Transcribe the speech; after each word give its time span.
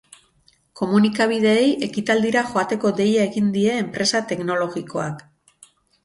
Komunikabideei 0.79 1.65
ekitaldira 1.87 2.41
joateko 2.51 2.91
deia 2.99 3.25
egin 3.31 3.51
die 3.57 3.75
enpresa 3.81 4.23
teknologikoak. 4.33 5.21